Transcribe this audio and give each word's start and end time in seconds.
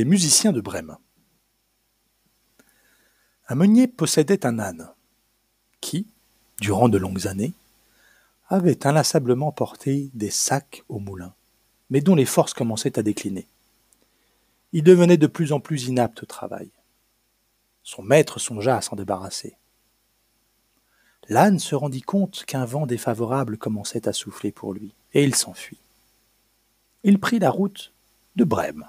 Les 0.00 0.06
musiciens 0.06 0.52
de 0.52 0.62
Brême. 0.62 0.96
Un 3.48 3.54
meunier 3.54 3.86
possédait 3.86 4.46
un 4.46 4.58
âne 4.58 4.88
qui, 5.82 6.06
durant 6.58 6.88
de 6.88 6.96
longues 6.96 7.26
années, 7.26 7.52
avait 8.48 8.86
inlassablement 8.86 9.52
porté 9.52 10.08
des 10.14 10.30
sacs 10.30 10.84
au 10.88 11.00
moulin, 11.00 11.34
mais 11.90 12.00
dont 12.00 12.14
les 12.14 12.24
forces 12.24 12.54
commençaient 12.54 12.98
à 12.98 13.02
décliner. 13.02 13.46
Il 14.72 14.84
devenait 14.84 15.18
de 15.18 15.26
plus 15.26 15.52
en 15.52 15.60
plus 15.60 15.88
inapte 15.88 16.22
au 16.22 16.26
travail. 16.26 16.70
Son 17.82 18.00
maître 18.00 18.40
songea 18.40 18.78
à 18.78 18.80
s'en 18.80 18.96
débarrasser. 18.96 19.54
L'âne 21.28 21.58
se 21.58 21.74
rendit 21.74 22.00
compte 22.00 22.46
qu'un 22.46 22.64
vent 22.64 22.86
défavorable 22.86 23.58
commençait 23.58 24.08
à 24.08 24.14
souffler 24.14 24.50
pour 24.50 24.72
lui, 24.72 24.94
et 25.12 25.24
il 25.24 25.34
s'enfuit. 25.34 25.76
Il 27.04 27.20
prit 27.20 27.38
la 27.38 27.50
route 27.50 27.92
de 28.36 28.44
Brême. 28.44 28.86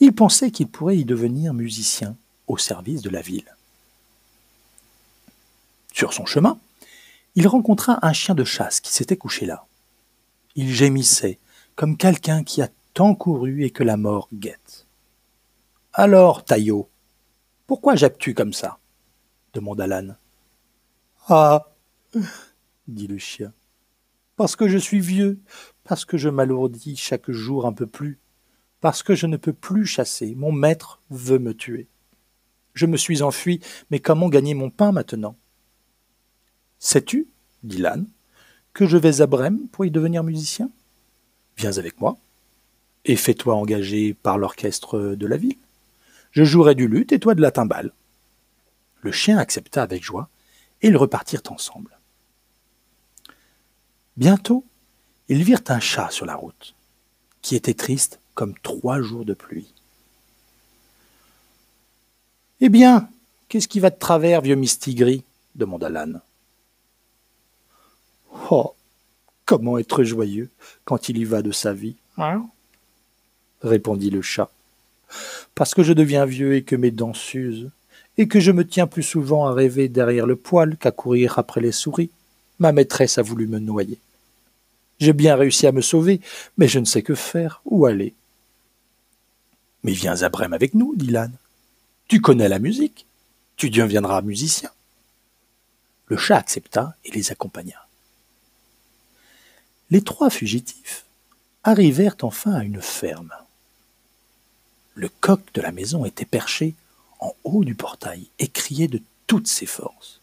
Il 0.00 0.14
pensait 0.14 0.50
qu'il 0.50 0.68
pourrait 0.68 0.98
y 0.98 1.04
devenir 1.04 1.54
musicien 1.54 2.16
au 2.46 2.56
service 2.56 3.02
de 3.02 3.10
la 3.10 3.20
ville. 3.20 3.56
Sur 5.92 6.12
son 6.12 6.26
chemin, 6.26 6.58
il 7.34 7.48
rencontra 7.48 7.98
un 8.06 8.12
chien 8.12 8.34
de 8.34 8.44
chasse 8.44 8.80
qui 8.80 8.92
s'était 8.92 9.16
couché 9.16 9.46
là. 9.46 9.66
Il 10.54 10.72
gémissait, 10.72 11.38
comme 11.74 11.96
quelqu'un 11.96 12.44
qui 12.44 12.62
a 12.62 12.68
tant 12.94 13.14
couru 13.14 13.64
et 13.64 13.70
que 13.70 13.84
la 13.84 13.96
mort 13.96 14.28
guette. 14.32 14.86
Alors, 15.92 16.44
Taillot, 16.44 16.88
pourquoi 17.66 17.96
jappes-tu 17.96 18.34
comme 18.34 18.52
ça? 18.52 18.78
demanda 19.52 19.86
l'âne. 19.86 20.16
Ah 21.28 21.66
dit 22.88 23.06
le 23.06 23.18
chien. 23.18 23.52
Parce 24.36 24.56
que 24.56 24.68
je 24.68 24.78
suis 24.78 25.00
vieux, 25.00 25.40
parce 25.84 26.04
que 26.04 26.16
je 26.16 26.28
m'alourdis 26.28 26.96
chaque 26.96 27.30
jour 27.30 27.66
un 27.66 27.72
peu 27.72 27.86
plus, 27.86 28.18
parce 28.80 29.02
que 29.02 29.14
je 29.14 29.26
ne 29.26 29.36
peux 29.36 29.52
plus 29.52 29.86
chasser, 29.86 30.34
mon 30.34 30.52
maître 30.52 31.00
veut 31.10 31.38
me 31.38 31.54
tuer. 31.54 31.88
Je 32.74 32.86
me 32.86 32.96
suis 32.96 33.22
enfui, 33.22 33.60
mais 33.90 33.98
comment 33.98 34.28
gagner 34.28 34.54
mon 34.54 34.70
pain 34.70 34.92
maintenant? 34.92 35.36
Sais-tu, 36.78 37.28
dit 37.64 37.78
l'âne, 37.78 38.06
que 38.72 38.86
je 38.86 38.96
vais 38.96 39.20
à 39.20 39.26
Brême 39.26 39.66
pour 39.72 39.84
y 39.84 39.90
devenir 39.90 40.22
musicien? 40.22 40.70
Viens 41.56 41.76
avec 41.76 42.00
moi, 42.00 42.16
et 43.04 43.16
fais-toi 43.16 43.56
engager 43.56 44.14
par 44.14 44.38
l'orchestre 44.38 45.16
de 45.16 45.26
la 45.26 45.36
ville. 45.36 45.58
Je 46.30 46.44
jouerai 46.44 46.76
du 46.76 46.86
luth 46.86 47.10
et 47.10 47.18
toi 47.18 47.34
de 47.34 47.40
la 47.40 47.50
timbale. 47.50 47.92
Le 49.00 49.10
chien 49.10 49.38
accepta 49.38 49.82
avec 49.82 50.04
joie, 50.04 50.28
et 50.82 50.88
ils 50.88 50.96
repartirent 50.96 51.42
ensemble. 51.50 51.98
Bientôt, 54.16 54.64
ils 55.28 55.42
virent 55.42 55.62
un 55.68 55.80
chat 55.80 56.10
sur 56.10 56.26
la 56.26 56.36
route, 56.36 56.76
qui 57.42 57.56
était 57.56 57.74
triste 57.74 58.20
comme 58.38 58.54
trois 58.62 59.02
jours 59.02 59.24
de 59.24 59.34
pluie. 59.34 59.66
Eh 62.60 62.68
bien, 62.68 63.08
qu'est-ce 63.48 63.66
qui 63.66 63.80
va 63.80 63.90
de 63.90 63.98
travers, 63.98 64.42
vieux 64.42 64.54
mistigris 64.54 65.24
demanda 65.56 65.88
l'âne. 65.88 66.20
Oh, 68.48 68.76
comment 69.44 69.76
être 69.76 70.04
joyeux 70.04 70.50
quand 70.84 71.08
il 71.08 71.18
y 71.18 71.24
va 71.24 71.42
de 71.42 71.50
sa 71.50 71.72
vie? 71.72 71.96
Hein? 72.16 72.46
répondit 73.62 74.10
le 74.10 74.22
chat. 74.22 74.52
Parce 75.56 75.74
que 75.74 75.82
je 75.82 75.92
deviens 75.92 76.24
vieux 76.24 76.54
et 76.54 76.62
que 76.62 76.76
mes 76.76 76.92
dents 76.92 77.14
s'usent, 77.14 77.72
et 78.18 78.28
que 78.28 78.38
je 78.38 78.52
me 78.52 78.64
tiens 78.64 78.86
plus 78.86 79.02
souvent 79.02 79.46
à 79.46 79.52
rêver 79.52 79.88
derrière 79.88 80.26
le 80.26 80.36
poêle 80.36 80.76
qu'à 80.76 80.92
courir 80.92 81.40
après 81.40 81.60
les 81.60 81.72
souris, 81.72 82.10
ma 82.60 82.70
maîtresse 82.70 83.18
a 83.18 83.22
voulu 83.22 83.48
me 83.48 83.58
noyer. 83.58 83.98
J'ai 85.00 85.12
bien 85.12 85.34
réussi 85.34 85.66
à 85.66 85.72
me 85.72 85.80
sauver, 85.80 86.20
mais 86.56 86.68
je 86.68 86.78
ne 86.78 86.84
sais 86.84 87.02
que 87.02 87.16
faire, 87.16 87.62
où 87.64 87.84
aller. 87.84 88.14
Mais 89.82 89.92
viens 89.92 90.22
à 90.22 90.28
Brême 90.28 90.52
avec 90.52 90.74
nous, 90.74 90.94
dit 90.96 91.10
l'âne. 91.10 91.36
Tu 92.08 92.20
connais 92.20 92.48
la 92.48 92.58
musique, 92.58 93.06
tu 93.56 93.70
deviendras 93.70 94.22
musicien. 94.22 94.70
Le 96.06 96.16
chat 96.16 96.36
accepta 96.36 96.94
et 97.04 97.10
les 97.10 97.30
accompagna. 97.30 97.86
Les 99.90 100.02
trois 100.02 100.30
fugitifs 100.30 101.04
arrivèrent 101.64 102.16
enfin 102.22 102.52
à 102.52 102.64
une 102.64 102.80
ferme. 102.80 103.32
Le 104.94 105.08
coq 105.08 105.40
de 105.54 105.60
la 105.60 105.72
maison 105.72 106.04
était 106.04 106.24
perché 106.24 106.74
en 107.20 107.32
haut 107.44 107.64
du 107.64 107.74
portail 107.74 108.28
et 108.38 108.48
criait 108.48 108.88
de 108.88 109.02
toutes 109.26 109.48
ses 109.48 109.66
forces. 109.66 110.20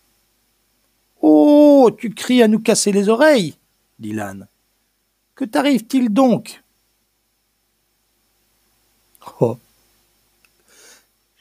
Oh. 1.22 1.66
Tu 1.92 2.10
cries 2.10 2.42
à 2.42 2.48
nous 2.48 2.60
casser 2.60 2.92
les 2.92 3.10
oreilles. 3.10 3.56
dit 4.00 4.14
l'âne. 4.14 4.48
Que 5.36 5.46
t'arrive-t-il 5.46 6.10
donc? 6.10 6.64
Oh. 9.40 9.58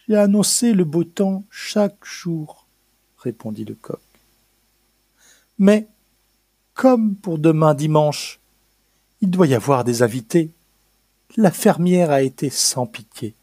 J'ai 0.07 0.17
annoncé 0.17 0.73
le 0.73 0.85
beau 0.85 1.05
temps 1.05 1.45
chaque 1.51 2.05
jour, 2.05 2.67
répondit 3.19 3.65
le 3.65 3.75
coq. 3.75 4.01
Mais 5.59 5.89
comme 6.75 7.15
pour 7.15 7.39
demain 7.39 7.73
dimanche. 7.73 8.41
Il 9.21 9.31
doit 9.31 9.47
y 9.47 9.55
avoir 9.55 9.85
des 9.85 10.03
invités. 10.03 10.51
La 11.37 11.51
fermière 11.51 12.11
a 12.11 12.21
été 12.21 12.51
sans 12.51 12.87
pitié. 12.87 13.35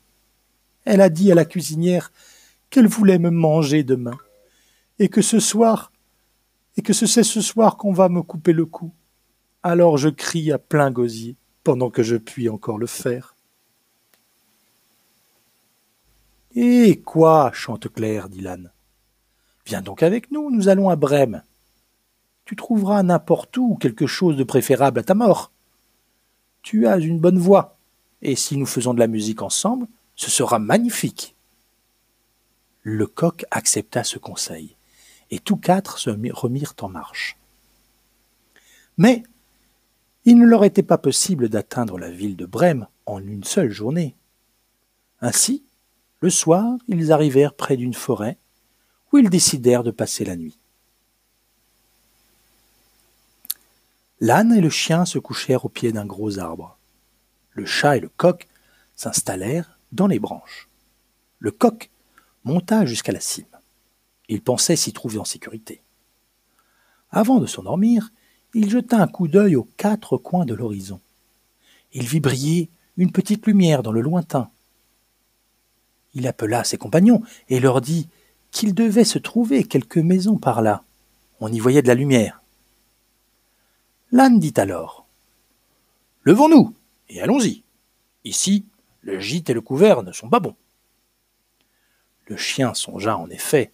Elle 0.85 1.01
a 1.01 1.09
dit 1.09 1.31
à 1.31 1.35
la 1.35 1.45
cuisinière 1.45 2.11
qu'elle 2.69 2.87
voulait 2.87 3.19
me 3.19 3.31
manger 3.31 3.83
demain, 3.83 4.17
et 4.99 5.09
que 5.09 5.21
ce 5.21 5.39
soir, 5.39 5.91
et 6.77 6.81
que 6.81 6.93
c'est 6.93 7.23
ce 7.23 7.41
soir 7.41 7.77
qu'on 7.77 7.91
va 7.91 8.09
me 8.09 8.21
couper 8.21 8.53
le 8.53 8.65
cou. 8.65 8.91
Alors 9.63 9.97
je 9.97 10.09
crie 10.09 10.51
à 10.51 10.57
plein 10.57 10.91
gosier, 10.91 11.35
pendant 11.63 11.89
que 11.89 12.03
je 12.03 12.15
puis 12.15 12.49
encore 12.49 12.77
le 12.77 12.87
faire. 12.87 13.35
Eh 16.55 17.01
quoi 17.01 17.51
chante 17.53 17.91
Claire, 17.91 18.29
dit 18.29 18.41
l'âne. 18.41 18.71
Viens 19.65 19.81
donc 19.81 20.03
avec 20.03 20.31
nous, 20.31 20.51
nous 20.51 20.67
allons 20.67 20.89
à 20.89 20.95
Brême 20.95 21.43
tu 22.51 22.57
trouveras 22.57 23.01
n'importe 23.01 23.55
où 23.55 23.75
quelque 23.75 24.07
chose 24.07 24.35
de 24.35 24.43
préférable 24.43 24.99
à 24.99 25.03
ta 25.03 25.13
mort. 25.13 25.53
Tu 26.61 26.85
as 26.85 26.97
une 26.97 27.17
bonne 27.17 27.37
voix, 27.37 27.77
et 28.21 28.35
si 28.35 28.57
nous 28.57 28.65
faisons 28.65 28.93
de 28.93 28.99
la 28.99 29.07
musique 29.07 29.41
ensemble, 29.41 29.87
ce 30.17 30.29
sera 30.29 30.59
magnifique. 30.59 31.33
Le 32.81 33.07
coq 33.07 33.45
accepta 33.51 34.03
ce 34.03 34.19
conseil, 34.19 34.75
et 35.29 35.39
tous 35.39 35.55
quatre 35.55 35.97
se 35.97 36.09
remirent 36.09 36.75
en 36.81 36.89
marche. 36.89 37.37
Mais 38.97 39.23
il 40.25 40.37
ne 40.37 40.45
leur 40.45 40.65
était 40.65 40.83
pas 40.83 40.97
possible 40.97 41.47
d'atteindre 41.47 41.97
la 41.97 42.11
ville 42.11 42.35
de 42.35 42.45
Brême 42.45 42.87
en 43.05 43.19
une 43.19 43.45
seule 43.45 43.71
journée. 43.71 44.13
Ainsi, 45.21 45.63
le 46.21 46.29
soir, 46.29 46.77
ils 46.87 47.11
arrivèrent 47.11 47.55
près 47.55 47.75
d'une 47.75 47.95
forêt 47.95 48.37
où 49.11 49.17
ils 49.17 49.29
décidèrent 49.29 49.83
de 49.83 49.91
passer 49.91 50.23
la 50.23 50.35
nuit. 50.35 50.57
L'âne 54.19 54.53
et 54.53 54.61
le 54.61 54.69
chien 54.69 55.05
se 55.05 55.17
couchèrent 55.17 55.65
au 55.65 55.69
pied 55.69 55.91
d'un 55.91 56.05
gros 56.05 56.37
arbre. 56.37 56.77
Le 57.53 57.65
chat 57.65 57.97
et 57.97 57.99
le 57.99 58.09
coq 58.09 58.47
s'installèrent 58.95 59.79
dans 59.91 60.05
les 60.05 60.19
branches. 60.19 60.69
Le 61.39 61.49
coq 61.49 61.89
monta 62.43 62.85
jusqu'à 62.85 63.11
la 63.11 63.19
cime. 63.19 63.45
Il 64.29 64.43
pensait 64.43 64.75
s'y 64.75 64.93
trouver 64.93 65.17
en 65.17 65.25
sécurité. 65.25 65.81
Avant 67.09 67.39
de 67.39 67.47
s'endormir, 67.47 68.11
il 68.53 68.69
jeta 68.69 69.01
un 69.01 69.07
coup 69.07 69.27
d'œil 69.27 69.55
aux 69.55 69.67
quatre 69.75 70.17
coins 70.17 70.45
de 70.45 70.53
l'horizon. 70.53 71.01
Il 71.91 72.05
vit 72.05 72.19
briller 72.19 72.69
une 72.97 73.11
petite 73.11 73.47
lumière 73.47 73.81
dans 73.81 73.91
le 73.91 74.01
lointain. 74.01 74.51
Il 76.13 76.27
appela 76.27 76.63
ses 76.63 76.77
compagnons 76.77 77.21
et 77.49 77.59
leur 77.59 77.81
dit 77.81 78.09
qu'il 78.51 78.73
devait 78.73 79.05
se 79.05 79.19
trouver 79.19 79.63
quelques 79.63 79.97
maisons 79.97 80.37
par 80.37 80.61
là. 80.61 80.83
On 81.39 81.51
y 81.51 81.59
voyait 81.59 81.81
de 81.81 81.87
la 81.87 81.95
lumière. 81.95 82.41
L'âne 84.11 84.39
dit 84.39 84.53
alors 84.57 85.05
Levons-nous 86.23 86.75
et 87.09 87.21
allons-y. 87.21 87.63
Ici, 88.23 88.65
le 89.01 89.19
gîte 89.19 89.49
et 89.49 89.53
le 89.53 89.61
couvert 89.61 90.03
ne 90.03 90.11
sont 90.11 90.29
pas 90.29 90.39
bons. 90.39 90.55
Le 92.27 92.37
chien 92.37 92.73
songea 92.73 93.17
en 93.17 93.29
effet 93.29 93.71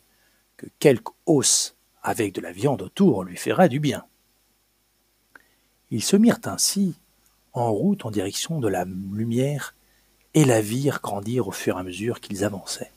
que 0.55 0.67
quelque 0.79 1.11
os 1.25 1.75
avec 2.01 2.33
de 2.33 2.41
la 2.41 2.51
viande 2.51 2.81
autour 2.81 3.23
lui 3.23 3.35
ferait 3.35 3.69
du 3.69 3.79
bien. 3.79 4.05
Ils 5.91 6.03
se 6.03 6.15
mirent 6.15 6.39
ainsi 6.45 6.95
en 7.53 7.71
route 7.71 8.05
en 8.05 8.11
direction 8.11 8.59
de 8.59 8.67
la 8.67 8.85
lumière 8.85 9.75
et 10.33 10.45
la 10.45 10.61
virent 10.61 11.01
grandir 11.01 11.47
au 11.47 11.51
fur 11.51 11.77
et 11.77 11.79
à 11.79 11.83
mesure 11.83 12.19
qu'ils 12.21 12.43
avançaient. 12.43 12.91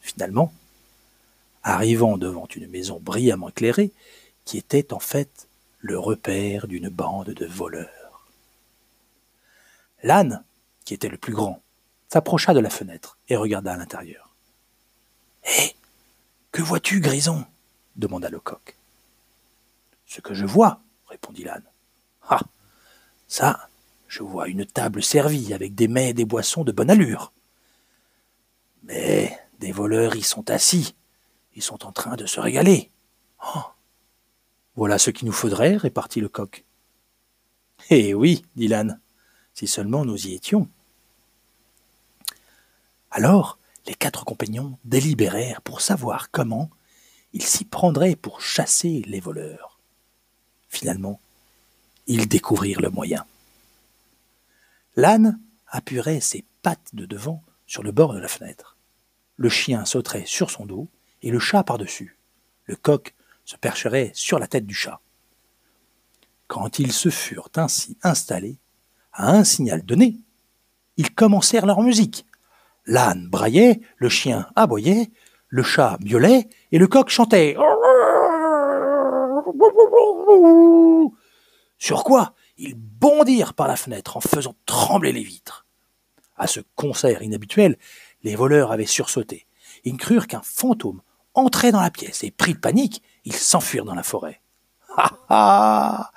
Finalement, 0.00 0.52
arrivant 1.62 2.16
devant 2.16 2.46
une 2.46 2.68
maison 2.68 2.98
brillamment 3.00 3.50
éclairée, 3.50 3.92
qui 4.44 4.56
était 4.58 4.92
en 4.92 5.00
fait 5.00 5.48
le 5.80 5.98
repère 5.98 6.66
d'une 6.66 6.88
bande 6.88 7.30
de 7.30 7.46
voleurs. 7.46 8.28
L'âne, 10.02 10.42
qui 10.84 10.94
était 10.94 11.08
le 11.08 11.18
plus 11.18 11.34
grand, 11.34 11.62
s'approcha 12.08 12.54
de 12.54 12.60
la 12.60 12.70
fenêtre 12.70 13.18
et 13.28 13.36
regarda 13.36 13.74
à 13.74 13.76
l'intérieur. 13.76 14.30
Hé 15.44 15.74
Que 16.52 16.62
vois-tu, 16.62 17.00
Grison? 17.00 17.44
demanda 17.96 18.30
le 18.30 18.40
coq. 18.40 18.76
Ce 20.06 20.20
que 20.20 20.34
je 20.34 20.46
vois, 20.46 20.80
répondit 21.08 21.44
l'âne. 21.44 21.64
Ah 22.28 22.40
Ça, 23.28 23.68
Je 24.10 24.24
vois 24.24 24.48
une 24.48 24.66
table 24.66 25.04
servie 25.04 25.54
avec 25.54 25.76
des 25.76 25.86
mets 25.86 26.10
et 26.10 26.14
des 26.14 26.24
boissons 26.24 26.64
de 26.64 26.72
bonne 26.72 26.90
allure. 26.90 27.32
Mais 28.82 29.38
des 29.60 29.70
voleurs 29.70 30.16
y 30.16 30.22
sont 30.22 30.50
assis. 30.50 30.96
Ils 31.54 31.62
sont 31.62 31.86
en 31.86 31.92
train 31.92 32.16
de 32.16 32.26
se 32.26 32.40
régaler. 32.40 32.90
Oh. 33.54 33.62
Voilà 34.74 34.98
ce 34.98 35.10
qu'il 35.10 35.28
nous 35.28 35.32
faudrait, 35.32 35.76
répartit 35.76 36.20
le 36.20 36.28
coq. 36.28 36.64
Eh 37.88 38.12
oui, 38.12 38.44
dit 38.56 38.66
l'âne, 38.66 38.98
si 39.54 39.68
seulement 39.68 40.04
nous 40.04 40.26
y 40.26 40.34
étions. 40.34 40.68
Alors, 43.12 43.60
les 43.86 43.94
quatre 43.94 44.24
compagnons 44.24 44.76
délibérèrent 44.84 45.62
pour 45.62 45.80
savoir 45.80 46.32
comment 46.32 46.68
ils 47.32 47.46
s'y 47.46 47.64
prendraient 47.64 48.16
pour 48.16 48.40
chasser 48.40 49.04
les 49.06 49.20
voleurs. 49.20 49.78
Finalement, 50.68 51.20
ils 52.08 52.26
découvrirent 52.26 52.80
le 52.80 52.90
moyen. 52.90 53.24
L'âne 54.96 55.38
appuierait 55.68 56.20
ses 56.20 56.44
pattes 56.62 56.94
de 56.94 57.06
devant 57.06 57.42
sur 57.66 57.82
le 57.82 57.92
bord 57.92 58.12
de 58.12 58.18
la 58.18 58.28
fenêtre. 58.28 58.76
Le 59.36 59.48
chien 59.48 59.84
sauterait 59.84 60.26
sur 60.26 60.50
son 60.50 60.66
dos 60.66 60.88
et 61.22 61.30
le 61.30 61.38
chat 61.38 61.62
par-dessus. 61.62 62.18
Le 62.64 62.76
coq 62.76 63.14
se 63.44 63.56
percherait 63.56 64.10
sur 64.14 64.38
la 64.38 64.46
tête 64.46 64.66
du 64.66 64.74
chat. 64.74 65.00
Quand 66.46 66.78
ils 66.78 66.92
se 66.92 67.10
furent 67.10 67.48
ainsi 67.56 67.96
installés, 68.02 68.58
à 69.12 69.30
un 69.30 69.44
signal 69.44 69.82
donné, 69.82 70.18
ils 70.96 71.14
commencèrent 71.14 71.66
leur 71.66 71.80
musique. 71.82 72.26
L'âne 72.86 73.28
braillait, 73.28 73.80
le 73.96 74.08
chien 74.08 74.48
aboyait, 74.56 75.10
le 75.48 75.62
chat 75.62 75.98
miaulait 76.00 76.48
et 76.72 76.78
le 76.78 76.88
coq 76.88 77.08
chantait. 77.08 77.56
Sur 81.78 82.04
quoi 82.04 82.34
ils 82.60 82.74
bondirent 82.74 83.54
par 83.54 83.68
la 83.68 83.76
fenêtre 83.76 84.16
en 84.16 84.20
faisant 84.20 84.54
trembler 84.66 85.12
les 85.12 85.22
vitres. 85.22 85.66
À 86.36 86.46
ce 86.46 86.60
concert 86.76 87.22
inhabituel, 87.22 87.76
les 88.22 88.36
voleurs 88.36 88.70
avaient 88.70 88.86
sursauté. 88.86 89.46
Ils 89.84 89.96
crurent 89.96 90.26
qu'un 90.26 90.42
fantôme 90.42 91.00
entrait 91.34 91.72
dans 91.72 91.80
la 91.80 91.90
pièce 91.90 92.22
et, 92.22 92.30
pris 92.30 92.54
de 92.54 92.58
panique, 92.58 93.02
ils 93.24 93.34
s'enfuirent 93.34 93.84
dans 93.84 93.94
la 93.94 94.02
forêt. 94.02 94.40
Ha 94.96 95.16
ha 95.28 96.12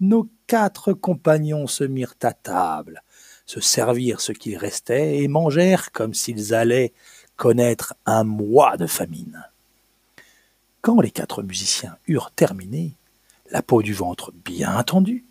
Nos 0.00 0.28
quatre 0.46 0.92
compagnons 0.92 1.66
se 1.66 1.84
mirent 1.84 2.16
à 2.22 2.32
table, 2.32 3.02
se 3.46 3.60
servirent 3.60 4.20
ce 4.20 4.32
qu'il 4.32 4.56
restait 4.58 5.18
et 5.18 5.28
mangèrent 5.28 5.92
comme 5.92 6.12
s'ils 6.12 6.52
allaient 6.52 6.92
connaître 7.36 7.94
un 8.04 8.24
mois 8.24 8.76
de 8.76 8.86
famine. 8.86 9.44
Quand 10.82 11.00
les 11.00 11.10
quatre 11.10 11.42
musiciens 11.42 11.96
eurent 12.08 12.32
terminé, 12.32 12.94
la 13.50 13.62
peau 13.62 13.82
du 13.82 13.94
ventre 13.94 14.32
bien 14.32 14.82
tendue, 14.82 15.24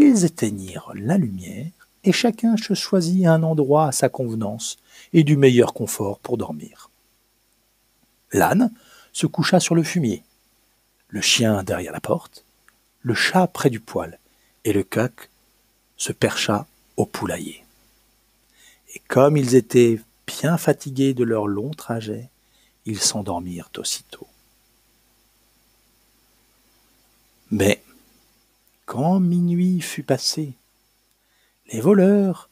ils 0.00 0.24
éteignirent 0.24 0.92
la 0.94 1.18
lumière 1.18 1.70
et 2.04 2.12
chacun 2.12 2.56
se 2.56 2.74
choisit 2.74 3.26
un 3.26 3.42
endroit 3.42 3.88
à 3.88 3.92
sa 3.92 4.08
convenance 4.08 4.78
et 5.12 5.22
du 5.22 5.36
meilleur 5.36 5.74
confort 5.74 6.18
pour 6.18 6.38
dormir. 6.38 6.90
L'âne 8.32 8.72
se 9.12 9.26
coucha 9.26 9.60
sur 9.60 9.74
le 9.74 9.82
fumier, 9.82 10.22
le 11.08 11.20
chien 11.20 11.62
derrière 11.62 11.92
la 11.92 12.00
porte, 12.00 12.44
le 13.02 13.14
chat 13.14 13.46
près 13.46 13.70
du 13.70 13.80
poêle, 13.80 14.18
et 14.64 14.72
le 14.72 14.82
coq 14.82 15.30
se 15.96 16.12
percha 16.12 16.66
au 16.96 17.06
poulailler. 17.06 17.64
Et 18.94 19.00
comme 19.08 19.36
ils 19.36 19.54
étaient 19.54 20.00
bien 20.26 20.56
fatigués 20.56 21.14
de 21.14 21.24
leur 21.24 21.46
long 21.46 21.70
trajet, 21.70 22.28
ils 22.86 23.00
s'endormirent 23.00 23.70
aussitôt. 23.76 24.26
Mais, 27.50 27.82
quand 28.86 29.20
minuit 29.20 29.69
fut 29.82 30.02
passé, 30.02 30.52
les 31.72 31.80
voleurs 31.80 32.48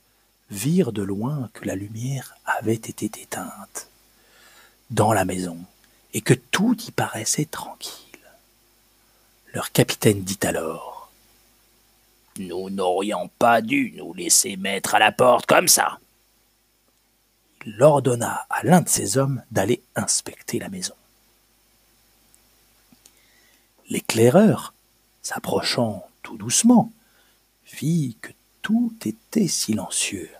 virent 0.51 0.93
de 0.93 1.03
loin 1.03 1.51
que 1.53 1.65
la 1.65 1.75
lumière 1.75 2.35
avait 2.45 2.75
été 2.75 3.07
éteinte 3.07 3.89
dans 4.91 5.13
la 5.13 5.25
maison 5.25 5.59
et 6.15 6.21
que 6.21 6.35
tout 6.35 6.77
y 6.87 6.91
paraissait 6.91 7.45
tranquille. 7.45 7.93
Leur 9.53 9.73
capitaine 9.73 10.23
dit 10.23 10.39
alors 10.43 11.11
Nous 12.39 12.71
n'aurions 12.71 13.29
pas 13.39 13.61
dû 13.61 13.95
nous 13.97 14.15
laisser 14.15 14.57
mettre 14.57 14.95
à 14.95 14.99
la 14.99 15.13
porte 15.13 15.47
comme 15.47 15.69
ça 15.69 15.99
il 17.69 17.83
ordonna 17.83 18.47
à 18.49 18.65
l'un 18.65 18.81
de 18.81 18.89
ses 18.89 19.19
hommes 19.19 19.43
d'aller 19.51 19.83
inspecter 19.95 20.59
la 20.59 20.71
maison. 20.71 20.95
L'éclaireur, 23.91 24.73
s'approchant 25.23 26.07
tout 26.23 26.39
doucement, 26.39 26.91
vit 27.73 28.17
que 28.21 28.33
tout 28.63 28.95
était 29.05 29.49
silencieux. 29.49 30.31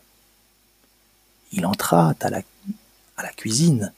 Il 1.53 1.67
entra 1.67 2.15
à 2.21 2.31
la, 2.31 2.43
à 3.17 3.23
la 3.23 3.33
cuisine 3.33 3.93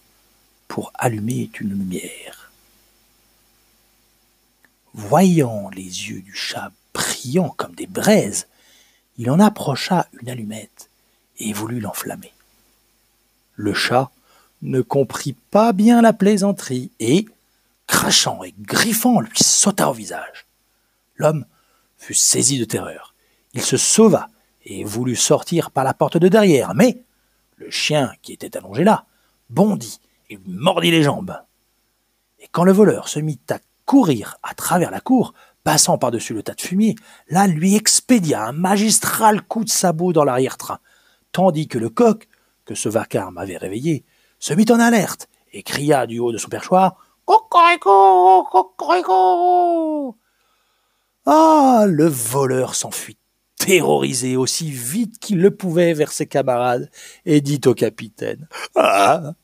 pour 0.69 0.93
allumer 0.94 1.50
une 1.61 1.71
lumière. 1.71 2.53
Voyant 4.93 5.69
les 5.71 5.82
yeux 5.82 6.21
du 6.21 6.35
chat 6.35 6.73
brillant 6.94 7.50
comme 7.50 7.75
des 7.75 7.87
braises, 7.87 8.47
il 9.19 9.31
en 9.31 9.41
approcha 9.41 10.09
une 10.21 10.29
allumette 10.29 10.91
et 11.38 11.53
voulut 11.53 11.81
l'enflammer. 11.81 12.32
Le 13.55 13.75
chat 13.75 14.11
ne 14.62 14.81
comprit 14.81 15.35
pas 15.50 15.73
bien 15.73 16.03
la 16.03 16.12
plaisanterie 16.12 16.91
et, 17.00 17.27
crachant 17.87 18.43
et 18.43 18.55
griffant, 18.59 19.21
lui 19.21 19.38
sauta 19.38 19.91
au 19.91 19.93
visage. 19.93 20.47
L'homme 21.17 21.44
fut 21.99 22.15
saisi 22.15 22.59
de 22.59 22.65
terreur. 22.65 23.10
Il 23.52 23.62
se 23.62 23.76
sauva 23.76 24.29
et 24.64 24.85
voulut 24.85 25.17
sortir 25.17 25.70
par 25.70 25.85
la 25.85 25.94
porte 25.94 26.17
de 26.17 26.29
derrière, 26.29 26.75
mais 26.75 27.02
le 27.56 27.70
chien 27.70 28.12
qui 28.23 28.32
était 28.32 28.56
allongé 28.56 28.85
là 28.85 29.06
bondit 29.49 30.00
et 30.29 30.38
mordit 30.47 30.91
les 30.91 31.02
jambes. 31.02 31.37
Et 32.38 32.49
quand 32.49 32.64
le 32.64 32.73
voleur 32.73 33.08
se 33.08 33.19
mit 33.19 33.41
à 33.50 33.58
courir 33.85 34.37
à 34.43 34.55
travers 34.55 34.91
la 34.91 35.00
cour, 35.00 35.35
passant 35.64 35.99
par-dessus 35.99 36.35
le 36.35 36.43
tas 36.43 36.55
de 36.55 36.61
fumier, 36.61 36.94
là 37.29 37.47
lui 37.47 37.75
expédia 37.75 38.44
un 38.44 38.52
magistral 38.52 39.43
coup 39.43 39.64
de 39.64 39.70
sabot 39.70 40.12
dans 40.12 40.25
l'arrière-train, 40.25 40.79
tandis 41.32 41.69
que 41.69 41.79
le 41.79 41.91
coq 41.91 42.29
que 42.64 42.75
ce 42.75 42.88
vacarme 42.88 43.38
avait 43.38 43.56
réveillé, 43.56 44.05
se 44.38 44.55
mit 44.55 44.70
en 44.70 44.79
alerte 44.79 45.29
et 45.53 45.62
cria 45.62 46.06
du 46.06 46.20
haut 46.20 46.32
de 46.32 46.38
son 46.38 46.49
perchoir 46.49 46.94
Cocorico 47.25 48.44
Cocorico! 48.44 50.17
Ah 51.26 51.85
Le 51.87 52.06
voleur 52.06 52.75
s'enfuit 52.75 53.19
terrorisé 53.61 54.37
aussi 54.37 54.71
vite 54.71 55.19
qu'il 55.21 55.41
le 55.41 55.51
pouvait 55.51 55.93
vers 55.93 56.12
ses 56.12 56.27
camarades 56.27 56.91
et 57.27 57.41
dit 57.41 57.61
au 57.67 57.75
capitaine 57.75 58.49
Ah 58.75 59.34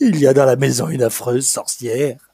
Il 0.00 0.18
y 0.18 0.26
a 0.26 0.32
dans 0.32 0.46
la 0.46 0.56
maison 0.56 0.88
une 0.88 1.02
affreuse 1.02 1.46
sorcière 1.46 2.32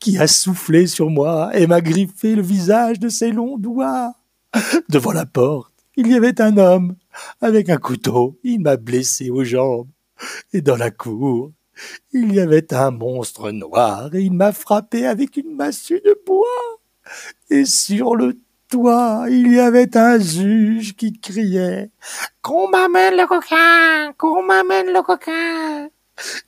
qui 0.00 0.18
a 0.18 0.26
soufflé 0.26 0.86
sur 0.86 1.10
moi 1.10 1.50
et 1.54 1.66
m'a 1.66 1.80
griffé 1.80 2.34
le 2.34 2.42
visage 2.42 2.98
de 2.98 3.08
ses 3.08 3.30
longs 3.30 3.58
doigts. 3.58 4.14
Devant 4.88 5.12
la 5.12 5.26
porte, 5.26 5.72
il 5.96 6.08
y 6.08 6.14
avait 6.14 6.40
un 6.40 6.56
homme 6.56 6.96
avec 7.40 7.68
un 7.68 7.76
couteau. 7.76 8.38
Il 8.42 8.60
m'a 8.60 8.76
blessé 8.76 9.30
aux 9.30 9.44
jambes. 9.44 9.88
Et 10.52 10.62
dans 10.62 10.76
la 10.76 10.90
cour, 10.90 11.52
il 12.12 12.32
y 12.32 12.40
avait 12.40 12.72
un 12.72 12.90
monstre 12.90 13.50
noir 13.50 14.14
et 14.14 14.22
il 14.22 14.32
m'a 14.32 14.52
frappé 14.52 15.06
avec 15.06 15.36
une 15.36 15.54
massue 15.54 16.00
de 16.04 16.18
bois. 16.26 16.46
Et 17.50 17.64
sur 17.64 18.16
le 18.16 18.38
toit, 18.68 19.26
il 19.28 19.52
y 19.52 19.58
avait 19.58 19.96
un 19.96 20.18
juge 20.18 20.94
qui 20.94 21.12
criait 21.12 21.90
Qu'on 22.42 22.68
m'amène 22.68 23.16
le 23.16 23.26
coquin 23.26 24.12
Qu'on 24.16 24.42
m'amène 24.42 24.92
le 24.92 25.02
coquin 25.02 25.88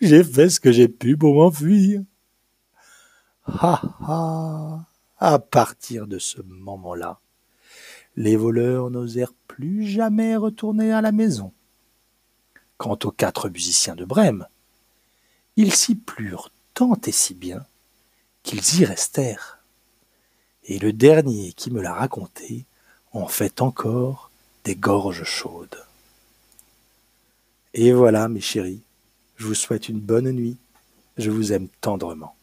J'ai 0.01 0.23
fait 0.23 0.51
ce 0.51 0.61
que 0.61 0.73
j'ai 0.73 0.89
pu 0.89 1.17
pour 1.17 1.35
m'enfuir. 1.35 2.03
Ha 3.47 3.81
ha 4.01 4.85
À 5.19 5.39
partir 5.39 6.07
de 6.07 6.19
ce 6.19 6.41
moment-là, 6.43 7.19
les 8.17 8.37
voleurs 8.37 8.91
n'osèrent 8.91 9.35
plus 9.49 9.87
jamais 9.87 10.37
retourner 10.37 10.93
à 10.93 11.01
la 11.01 11.13
maison. 11.13 11.53
Quant 12.77 12.99
aux 13.05 13.11
quatre 13.11 13.49
musiciens 13.49 13.95
de 13.95 14.05
Brême, 14.05 14.47
ils 15.57 15.75
s'y 15.75 15.95
plurent 15.95 16.51
tant 16.75 16.99
et 17.07 17.13
si 17.13 17.35
bien 17.35 17.65
qu'ils 18.43 18.81
y 18.81 18.85
restèrent. 18.85 19.60
Et 20.71 20.79
le 20.79 20.93
dernier 20.93 21.53
qui 21.53 21.73
me 21.73 21.83
l'a 21.83 21.93
raconté 21.93 22.65
en 23.13 23.27
fait 23.27 23.61
encore 23.61 24.31
des 24.63 24.77
gorges 24.77 25.25
chaudes. 25.25 25.85
Et 27.75 27.93
voilà, 27.93 28.29
mes 28.29 28.41
chéris, 28.41 28.81
je 29.37 29.47
vous 29.47 29.57
souhaite 29.57 29.89
une 29.89 29.99
bonne 29.99 30.31
nuit, 30.31 30.57
je 31.19 31.29
vous 31.29 31.53
aime 31.53 31.67
tendrement. 31.81 32.37